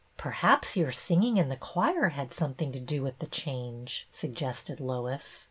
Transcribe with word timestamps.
"Perhaps 0.17 0.69
jmur 0.75 0.91
singing 0.95 1.37
in 1.37 1.49
the 1.49 1.55
choir 1.55 2.09
had 2.09 2.33
something 2.33 2.71
to 2.71 2.79
do 2.79 3.03
with 3.03 3.19
the 3.19 3.27
change," 3.27 4.07
suggested 4.09 4.79
Lois. 4.79 5.39